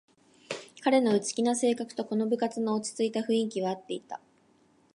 [0.83, 4.19] 彼の内気な性格とこの部活の落ちついた雰囲気はあっていた